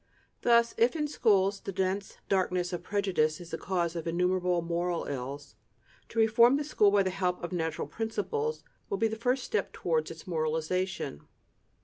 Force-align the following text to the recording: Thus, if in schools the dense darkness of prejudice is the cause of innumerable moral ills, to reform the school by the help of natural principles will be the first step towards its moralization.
Thus, 0.41 0.73
if 0.79 0.95
in 0.95 1.07
schools 1.07 1.59
the 1.59 1.71
dense 1.71 2.17
darkness 2.27 2.73
of 2.73 2.81
prejudice 2.81 3.39
is 3.39 3.51
the 3.51 3.57
cause 3.59 3.95
of 3.95 4.07
innumerable 4.07 4.63
moral 4.63 5.03
ills, 5.03 5.53
to 6.09 6.17
reform 6.17 6.57
the 6.57 6.63
school 6.63 6.89
by 6.89 7.03
the 7.03 7.11
help 7.11 7.43
of 7.43 7.51
natural 7.51 7.85
principles 7.87 8.63
will 8.89 8.97
be 8.97 9.07
the 9.07 9.15
first 9.15 9.43
step 9.43 9.71
towards 9.71 10.09
its 10.09 10.25
moralization. 10.25 11.27